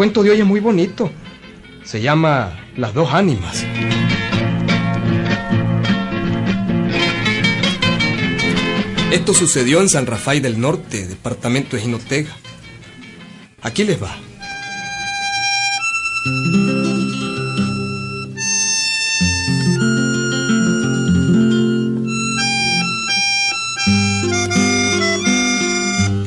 [0.00, 1.10] cuento de hoy es muy bonito.
[1.84, 3.66] Se llama Las dos ánimas.
[9.12, 12.34] Esto sucedió en San Rafael del Norte, departamento de Jinotega.
[13.60, 14.16] Aquí les va.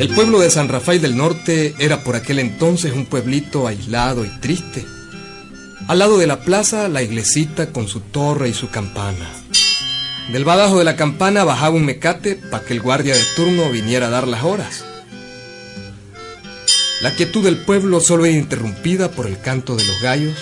[0.03, 4.27] El pueblo de San Rafael del Norte era por aquel entonces un pueblito aislado y
[4.41, 4.85] triste.
[5.87, 9.29] Al lado de la plaza, la iglesita con su torre y su campana.
[10.29, 14.07] Del badajo de la campana bajaba un mecate para que el guardia de turno viniera
[14.07, 14.83] a dar las horas.
[16.99, 20.37] La quietud del pueblo solo era interrumpida por el canto de los gallos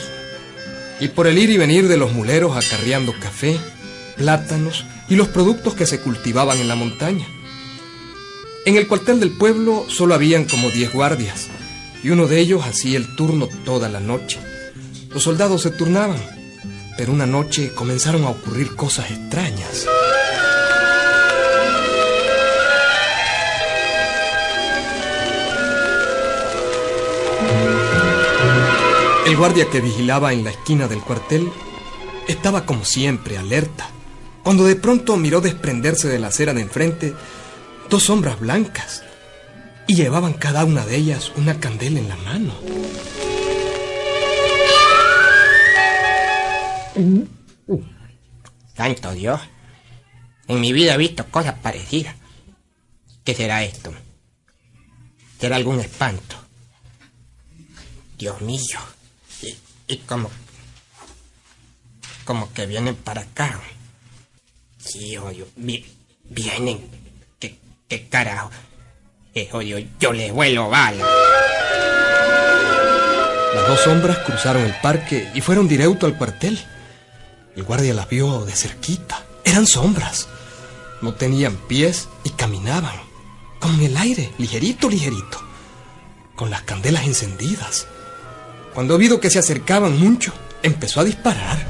[1.00, 3.60] y por el ir y venir de los muleros acarreando café,
[4.18, 7.28] plátanos y los productos que se cultivaban en la montaña.
[8.64, 11.50] En el cuartel del pueblo solo habían como diez guardias
[12.04, 14.40] y uno de ellos hacía el turno toda la noche.
[15.10, 16.22] Los soldados se turnaban,
[16.96, 19.88] pero una noche comenzaron a ocurrir cosas extrañas.
[29.26, 31.52] El guardia que vigilaba en la esquina del cuartel
[32.28, 33.90] estaba como siempre alerta,
[34.44, 37.16] cuando de pronto miró desprenderse de la acera de enfrente
[37.92, 39.04] dos sombras blancas
[39.88, 42.54] y llevaban cada una de ellas una candela en la mano.
[48.76, 49.42] Santo Dios.
[50.48, 52.16] En mi vida he visto cosas parecidas.
[53.24, 53.94] ¿Qué será esto?
[55.40, 56.36] ¿Será algún espanto?
[58.18, 58.80] Dios mío.
[59.42, 59.56] Y,
[59.94, 60.30] y como.
[62.26, 63.60] como que vienen para acá.
[64.78, 65.86] Sí, oye, vi-
[66.26, 67.01] vienen.
[67.92, 68.50] ¿Qué, carajo?
[69.36, 71.06] Eh, oye, yo les vuelo bala.
[73.54, 76.58] Las dos sombras cruzaron el parque y fueron directo al cuartel.
[77.54, 79.26] El guardia las vio de cerquita.
[79.44, 80.30] Eran sombras.
[81.02, 82.96] No tenían pies y caminaban,
[83.60, 85.44] como en el aire, ligerito, ligerito,
[86.38, 87.88] con las candelas encendidas.
[88.74, 90.32] Cuando vio que se acercaban mucho,
[90.64, 91.68] empezó a disparar.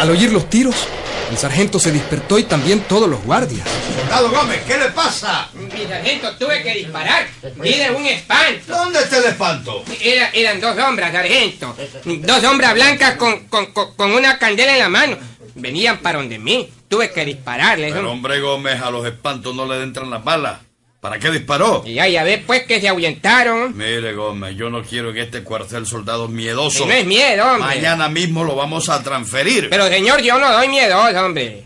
[0.00, 0.88] Al oír los tiros,
[1.34, 3.66] el sargento se despertó y también todos los guardias.
[3.98, 5.48] Soldado Gómez, ¿qué le pasa?
[5.54, 7.26] Mi sargento, tuve que disparar.
[7.64, 8.72] Era un espanto.
[8.72, 9.82] ¿Dónde está el espanto?
[10.00, 11.76] Era- eran dos sombras, sargento.
[12.04, 15.16] Dos sombras blancas con, con, con- con una candela en la mano.
[15.56, 16.68] Venían para donde mí.
[16.88, 17.92] Tuve que dispararles.
[17.92, 20.60] Pero hombre Gómez, a los espantos no le entran las balas.
[21.04, 21.82] ¿Para qué disparó?
[21.84, 23.76] Y ya, ya ves, pues, que se ahuyentaron.
[23.76, 26.80] Mire Gómez, yo no quiero que este cuartel soldados miedosos.
[26.80, 27.76] Y no es miedo, hombre.
[27.76, 29.68] Mañana mismo lo vamos a transferir.
[29.68, 31.64] Pero, señor, yo no doy miedo, hombre.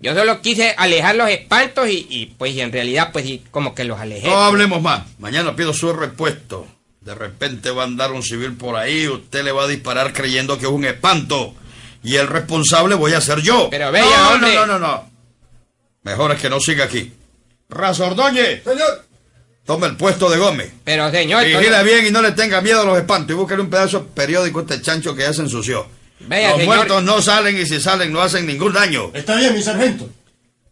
[0.00, 3.84] Yo solo quise alejar los espantos y, y, pues, y en realidad, pues, como que
[3.84, 4.26] los alejé.
[4.26, 5.02] No hablemos más.
[5.18, 6.66] Mañana pido su repuesto.
[7.02, 10.56] De repente va a andar un civil por ahí, usted le va a disparar creyendo
[10.56, 11.54] que es un espanto.
[12.02, 13.68] Y el responsable voy a ser yo.
[13.70, 14.54] Pero vea, no, hombre.
[14.54, 15.10] No, no, no, no.
[16.04, 17.12] Mejor es que no siga aquí.
[17.68, 19.04] Raza Ordóñez, Señor,
[19.64, 20.72] tome el puesto de Gómez.
[20.84, 21.44] Pero, señor...
[21.44, 23.30] Vigila bien y no le tenga miedo a los espantos.
[23.30, 25.86] Y búsquele un pedazo de periódico a este chancho que ya se ensució.
[26.20, 26.76] Vea, los señor.
[26.76, 29.10] muertos no salen y si salen no hacen ningún daño.
[29.14, 30.08] está bien, mi sargento.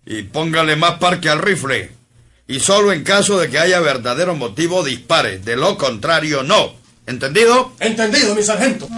[0.06, 1.90] Y póngale más parque al rifle.
[2.48, 5.38] Y solo en caso de que haya verdadero motivo dispare.
[5.38, 6.74] De lo contrario, no.
[7.06, 7.72] ¿Entendido?
[7.80, 8.88] Entendido, mi sargento.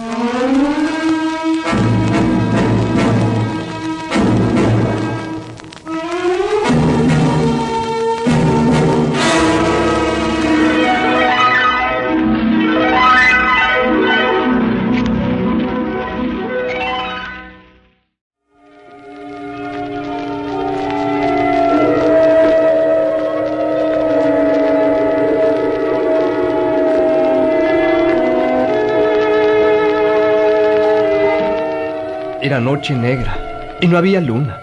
[32.41, 34.61] Era noche negra y no había luna.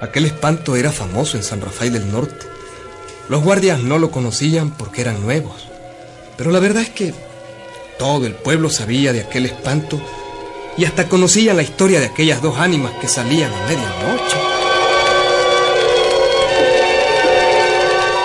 [0.00, 2.46] Aquel espanto era famoso en San Rafael del Norte.
[3.28, 5.68] Los guardias no lo conocían porque eran nuevos.
[6.36, 7.14] Pero la verdad es que
[7.96, 10.00] todo el pueblo sabía de aquel espanto
[10.76, 14.36] y hasta conocían la historia de aquellas dos ánimas que salían a medianoche.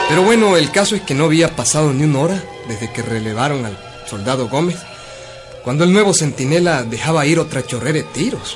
[0.09, 3.63] Pero bueno, el caso es que no había pasado ni una hora desde que relevaron
[3.63, 4.77] al soldado Gómez
[5.63, 8.55] cuando el nuevo centinela dejaba ir otra chorrera de tiros.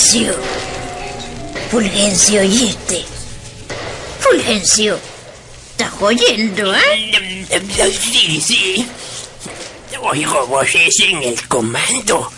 [0.00, 0.34] Fulgencio.
[1.70, 3.04] Fulgencio, ¿oíste?
[4.18, 4.98] Fulgencio.
[5.72, 7.46] ¿Estás oyendo, eh?
[8.00, 8.86] Sí, sí.
[10.00, 12.32] Oigo voces en el comando.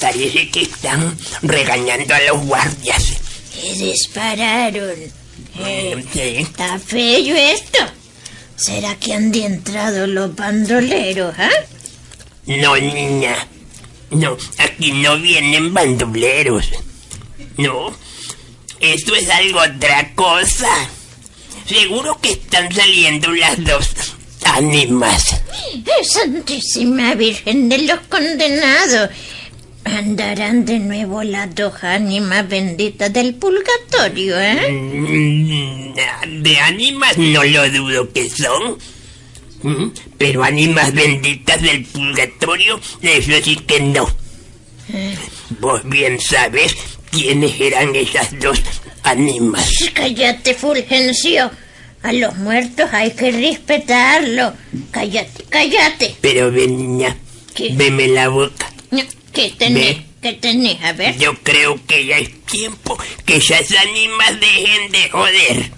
[0.00, 3.04] Parece que están regañando a los guardias.
[3.62, 4.94] Y dispararon.
[5.58, 6.04] Eh,
[6.38, 7.80] está feo esto.
[8.56, 11.50] ¿Será que han entrado los bandoleros, ah?
[12.46, 13.36] No, niña.
[14.10, 16.68] No, aquí no vienen bandoleros.
[17.56, 17.94] No,
[18.80, 20.68] esto es algo otra cosa.
[21.66, 25.40] Seguro que están saliendo las dos ánimas.
[25.74, 29.10] Eh, Santísima Virgen de los Condenados.
[29.84, 34.70] Andarán de nuevo las dos ánimas benditas del purgatorio, ¿eh?
[34.70, 35.94] Mm,
[36.42, 38.78] De ánimas no lo dudo que son.
[39.62, 44.08] Mm, Pero ánimas benditas del purgatorio, eso sí que no.
[45.60, 46.74] Vos bien sabes
[47.10, 48.60] quiénes eran esas dos
[49.02, 49.68] ánimas.
[49.94, 51.50] Cállate, Fulgencio.
[52.02, 54.54] A los muertos hay que respetarlo.
[54.90, 56.14] Cállate, cállate.
[56.22, 57.16] Pero ven, niña,
[57.54, 57.70] ¿Qué?
[57.74, 58.72] veme la boca.
[59.32, 59.96] ¿Qué tenés?
[59.98, 60.06] Ve.
[60.22, 60.82] ¿Qué tenés?
[60.82, 61.16] A ver.
[61.18, 65.70] Yo creo que ya es tiempo que esas ánimas dejen de joder.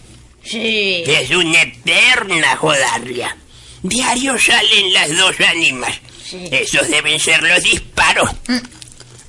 [0.45, 1.03] Sí.
[1.07, 3.37] Es una eterna jodarria.
[3.83, 6.01] Diario salen las dos ánimas.
[6.25, 6.49] Sí.
[6.51, 8.31] Esos deben ser los disparos.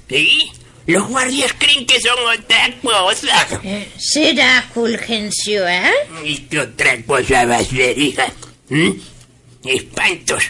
[0.10, 0.52] ¿Sí?
[0.86, 3.48] Los guardias creen que son otra cosa.
[3.64, 5.92] Eh, ¿Será Fulgencio, eh?
[6.26, 8.32] ¿Y qué otra cosa va a ser, hija?
[8.70, 8.92] ¿Mm?
[9.66, 10.44] Espantos.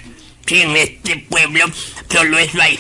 [0.46, 1.66] Si en este pueblo
[2.12, 2.80] solo eso hay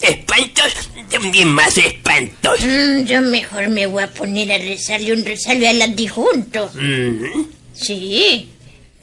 [0.00, 2.60] espantos, también más espantos.
[2.62, 6.70] Mm, yo mejor me voy a poner a rezarle un resalve al adjunto.
[6.74, 7.44] Mm.
[7.74, 8.48] Sí,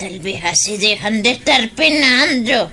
[0.01, 2.71] tal vez así dejan de estar penando.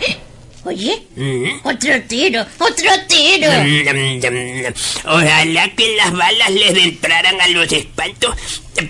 [0.00, 0.16] Eh,
[0.64, 1.60] Oye, Mm.
[1.64, 3.48] otro tiro, otro tiro.
[5.06, 8.34] Ojalá que las balas les entraran a los espantos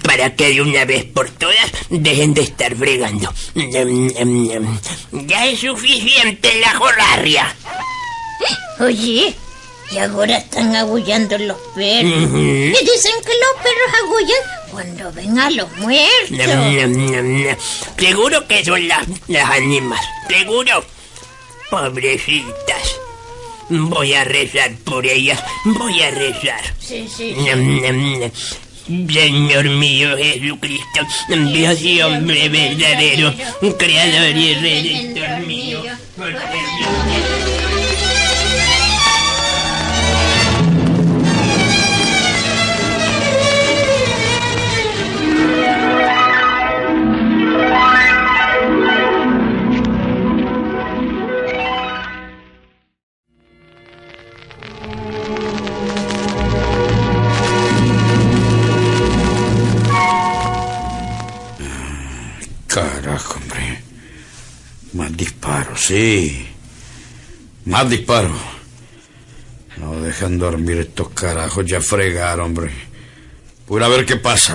[0.03, 3.33] para que de una vez por todas dejen de estar fregando.
[5.13, 7.55] Ya es suficiente la jorarria.
[8.81, 9.35] Oye,
[9.93, 12.25] y ahora están agullando los perros.
[12.25, 12.39] Ujú.
[12.39, 16.39] Y dicen que los perros agullan cuando ven a los muertos.
[17.99, 20.01] Seguro que son las, las ánimas.
[20.29, 20.85] Seguro.
[21.71, 23.01] Pobrecitas.
[23.69, 25.43] Voy a rezar por ellas.
[25.65, 26.63] Voy a rezar.
[26.79, 28.51] Sí, sí, sí.
[29.09, 33.33] Señor mío Jesucristo, Dios y hombre verdadero,
[33.79, 35.83] creador y redentor mío.
[36.17, 36.33] por
[65.71, 66.47] disparos, sí.
[67.65, 68.33] Más disparos.
[69.77, 72.71] No dejan dormir estos carajos, ya fregaron, hombre.
[73.67, 74.55] Voy a ver qué pasa.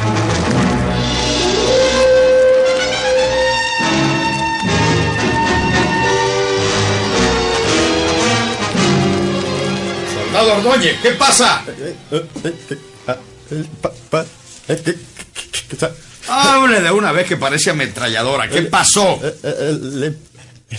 [10.13, 11.63] Soldado Ordóñez, ¿qué pasa?
[16.27, 18.49] Hable de una vez que parece ametralladora.
[18.49, 19.19] ¿Qué pasó?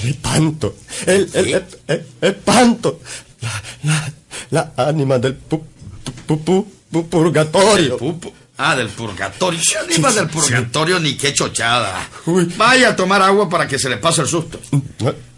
[0.03, 0.77] El- espanto.
[1.07, 3.01] El, el, el- espanto.
[3.41, 4.13] La, la,
[4.51, 5.63] la ánima del pu-
[6.27, 7.99] pu- pu- pu- purgatorio.
[8.59, 9.61] Ah, del purgatorio.
[10.15, 12.09] Del purgatorio ni qué chochada.
[12.57, 14.59] Vaya a tomar agua para que se le pase el susto.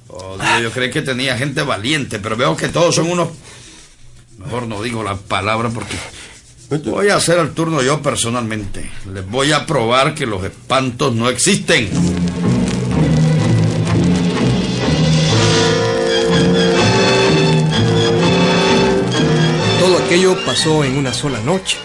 [0.09, 3.29] Oh, Dios, yo creí que tenía gente valiente, pero veo que todos son unos...
[4.39, 5.97] Mejor no digo la palabra porque...
[6.91, 8.89] Voy a hacer el turno yo personalmente.
[9.13, 11.89] Les voy a probar que los espantos no existen.
[20.09, 21.77] Aquello pasó en una sola noche.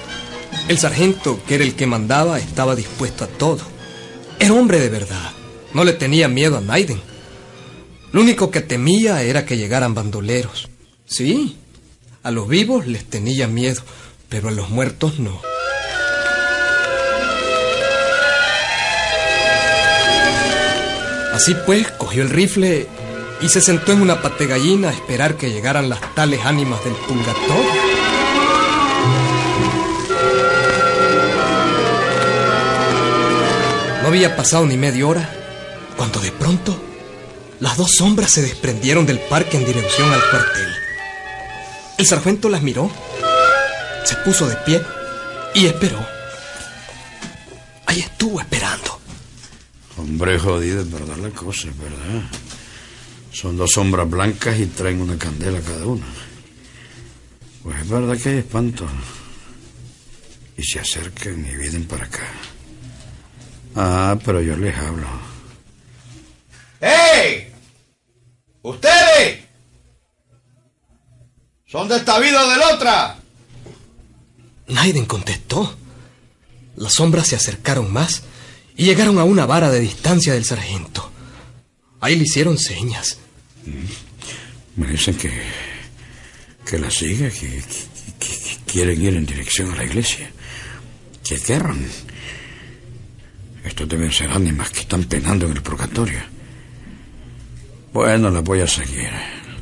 [0.70, 3.60] El sargento, que era el que mandaba, estaba dispuesto a todo.
[4.40, 5.32] Era hombre de verdad.
[5.74, 7.02] No le tenía miedo a Naiden.
[8.14, 10.70] Lo único que temía era que llegaran bandoleros.
[11.06, 11.58] Sí,
[12.24, 13.82] a los vivos les tenía miedo,
[14.30, 15.42] pero a los muertos no.
[21.34, 22.88] Así pues, cogió el rifle
[23.42, 27.83] y se sentó en una pategallina a esperar que llegaran las tales ánimas del purgatorio.
[34.14, 35.28] Había pasado ni media hora
[35.98, 36.80] cuando de pronto
[37.60, 40.70] las dos sombras se desprendieron del parque en dirección al cuartel.
[41.98, 42.92] El sargento las miró,
[44.06, 44.84] se puso de pie
[45.56, 45.98] y esperó.
[47.88, 49.00] Ahí estuvo esperando.
[49.98, 52.22] Hombre jodido, es verdad la cosa, es verdad.
[53.32, 56.06] Son dos sombras blancas y traen una candela cada una.
[57.64, 58.86] Pues es verdad que hay espanto.
[60.56, 62.53] Y se acercan y vienen para acá.
[63.76, 65.08] Ah, pero yo les hablo.
[66.80, 67.52] ¡Hey!
[68.62, 69.40] ¡Ustedes!
[71.68, 73.18] ¿Son de esta vida o de la otra?
[74.68, 75.76] Naiden contestó.
[76.76, 78.24] Las sombras se acercaron más
[78.76, 81.10] y llegaron a una vara de distancia del sargento.
[82.00, 83.18] Ahí le hicieron señas.
[84.76, 85.32] Me dicen que.
[86.66, 87.64] que la siga, que, que-
[88.20, 90.32] que- que quieren ir en dirección a la iglesia.
[91.24, 91.88] Que querran.
[93.64, 96.20] Estos deben ser ánimas que están penando en el purgatorio.
[97.94, 99.10] Bueno, las voy a seguir.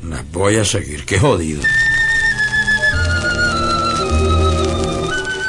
[0.08, 1.04] Las voy a seguir.
[1.04, 1.62] Qué jodido.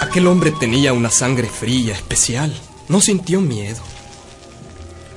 [0.02, 2.54] Aquel hombre tenía una sangre fría, especial.
[2.90, 3.82] No sintió miedo.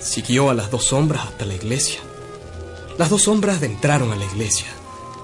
[0.00, 2.00] Siguió a las dos sombras hasta la iglesia.
[2.96, 4.66] Las dos sombras entraron a la iglesia.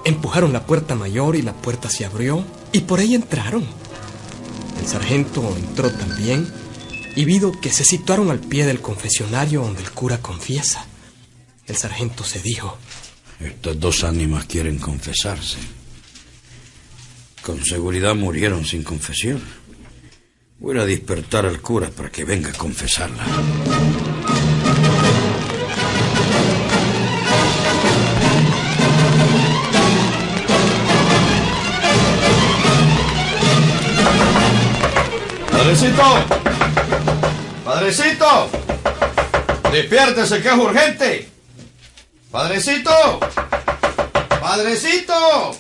[0.05, 3.65] Empujaron la puerta mayor y la puerta se abrió y por ahí entraron.
[4.81, 6.53] El sargento entró también
[7.15, 10.87] y vido que se situaron al pie del confesionario donde el cura confiesa.
[11.67, 12.79] El sargento se dijo,
[13.41, 15.59] Estas dos ánimas quieren confesarse.
[17.43, 19.43] Con seguridad murieron sin confesión.
[20.59, 23.27] Voy a despertar al cura para que venga a confesarla.
[35.51, 36.52] Padrecito,
[37.65, 38.51] padrecito,
[39.71, 41.29] despiértese que es urgente.
[42.31, 43.21] Padrecito,
[44.41, 45.55] padrecito,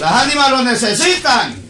[0.00, 1.62] las ánimas lo necesitan.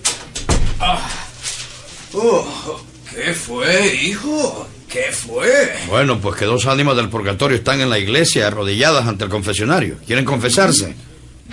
[3.14, 4.68] ¿Qué fue, hijo?
[4.88, 5.74] ¿Qué fue?
[5.88, 9.96] Bueno, pues que dos ánimas del purgatorio están en la iglesia arrodilladas ante el confesionario.
[10.06, 10.94] ¿Quieren confesarse?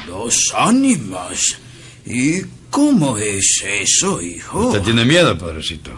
[0.05, 1.39] Dos ánimas.
[2.05, 4.67] ¿Y cómo es eso, hijo?
[4.67, 5.91] ¿Usted tiene miedo, padrecito?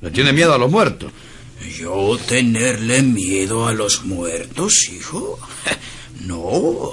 [0.00, 1.12] ¿Le tiene miedo a los muertos?
[1.78, 5.38] ¿Yo tenerle miedo a los muertos, hijo?
[6.20, 6.92] No.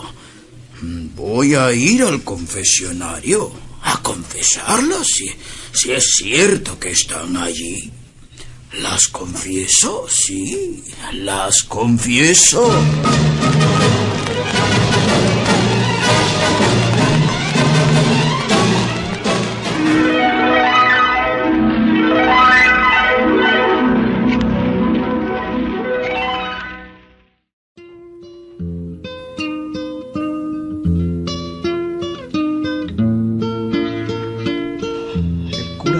[1.15, 5.25] Voy a ir al confesionario a confesarlas si,
[5.73, 7.91] si es cierto que están allí.
[8.73, 10.83] Las confieso, sí,
[11.13, 12.71] las confieso.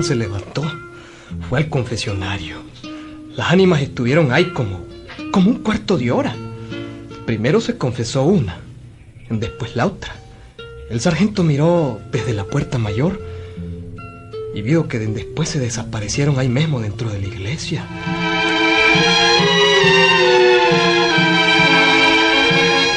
[0.08, 0.64] Se levantó,
[1.50, 2.58] fue al confesionario.
[3.36, 4.86] Las ánimas estuvieron ahí como,
[5.32, 6.34] como un cuarto de hora.
[7.26, 8.58] Primero se confesó una,
[9.30, 10.16] después la otra.
[10.90, 13.22] El sargento miró desde la puerta mayor
[14.56, 17.86] y vio que de- después se desaparecieron ahí mismo dentro de la iglesia.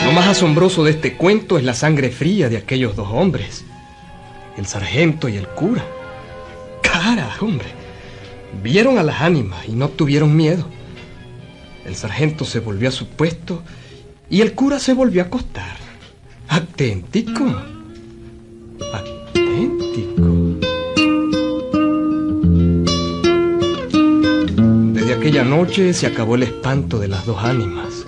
[0.04, 3.64] Lo más asombroso de este cuento es la sangre fría de aquellos dos hombres,
[4.56, 5.84] el sargento y el cura.
[7.40, 7.68] Hombre.
[8.62, 10.66] Vieron a las ánimas y no tuvieron miedo.
[11.86, 13.62] El sargento se volvió a su puesto
[14.28, 15.76] y el cura se volvió a acostar.
[16.48, 17.44] Aténtico.
[18.92, 20.22] Aténtico.
[24.92, 28.06] Desde aquella noche se acabó el espanto de las dos ánimas.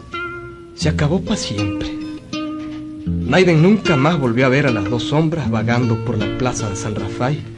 [0.75, 1.91] Se acabó para siempre.
[3.07, 6.77] Naiden nunca más volvió a ver a las dos sombras vagando por la plaza de
[6.77, 7.52] San Rafael.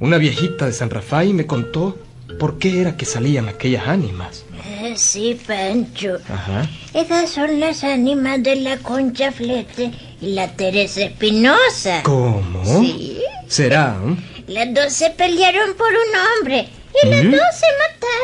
[0.00, 1.98] Una viejita de San Rafael me contó
[2.38, 4.44] por qué era que salían aquellas ánimas.
[4.64, 6.18] Eh, sí, Pancho.
[6.28, 6.68] Ajá.
[6.94, 9.90] Esas son las ánimas de la Concha Flete
[10.20, 12.02] y la Teresa Espinosa.
[12.04, 12.64] ¿Cómo?
[12.80, 13.20] Sí.
[13.48, 13.96] ¿Será?
[14.06, 14.16] eh?
[14.46, 16.68] Las dos se pelearon por un hombre
[17.02, 17.30] y las ¿Mm?
[17.32, 17.66] dos se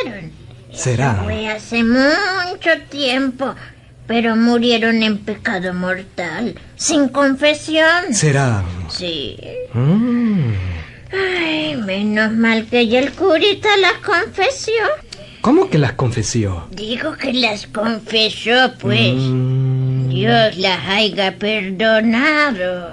[0.07, 0.33] mataron.
[0.73, 1.23] ¿Será?
[1.25, 3.55] Fue hace mucho tiempo,
[4.07, 8.13] pero murieron en pecado mortal, sin confesión.
[8.13, 8.63] ¿Será?
[8.89, 9.37] Sí.
[9.73, 10.53] Mm.
[11.15, 14.73] Ay, menos mal que ya el curita las confesó.
[15.41, 16.69] ¿Cómo que las confesó?
[16.71, 19.15] Digo que las confesó, pues.
[19.15, 20.09] Mm.
[20.09, 22.93] Dios las haya perdonado.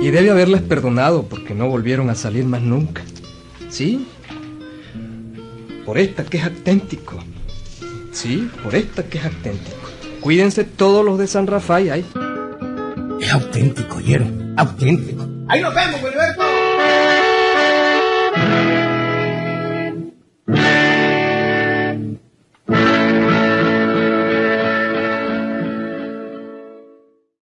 [0.00, 3.02] Y debe haberles perdonado porque no volvieron a salir más nunca.
[3.68, 4.06] ¿Sí?
[5.84, 7.22] Por esta que es auténtico.
[8.12, 9.76] Sí, por esta que es auténtico.
[10.20, 12.06] Cuídense todos los de San Rafael ahí.
[13.20, 14.26] Es auténtico, Yero.
[14.56, 15.29] Auténtico.
[15.50, 16.44] Ahí nos vemos, Gilberto.